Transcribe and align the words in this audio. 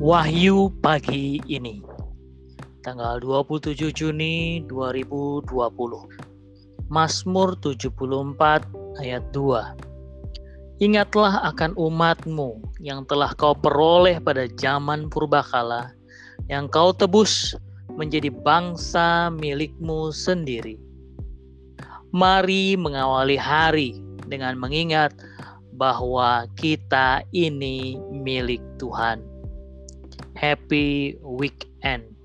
Wahyu 0.00 0.72
pagi 0.80 1.44
ini. 1.44 1.84
Tanggal 2.80 3.20
27 3.20 3.92
Juni 3.92 4.64
2020 4.64 5.52
Mazmur 6.88 7.52
74 7.60 8.64
ayat 8.96 9.20
2 9.36 10.80
Ingatlah 10.80 11.44
akan 11.52 11.76
umatmu 11.76 12.64
yang 12.80 13.04
telah 13.04 13.36
kau 13.36 13.52
peroleh 13.52 14.16
pada 14.24 14.48
zaman 14.56 15.12
purbakala 15.12 15.92
yang 16.48 16.64
kau 16.72 16.96
tebus 16.96 17.52
menjadi 17.92 18.32
bangsa 18.32 19.28
milikmu 19.28 20.16
sendiri. 20.16 20.80
Mari 22.16 22.72
mengawali 22.72 23.36
hari 23.36 24.00
dengan 24.32 24.56
mengingat 24.56 25.12
bahwa 25.76 26.48
kita 26.56 27.20
ini 27.36 28.00
milik 28.08 28.64
Tuhan. 28.80 29.28
Happy 30.40 31.18
weekend. 31.20 32.19